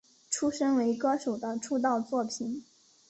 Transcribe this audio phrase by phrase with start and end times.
[0.31, 2.63] 自身为歌手的出道作品。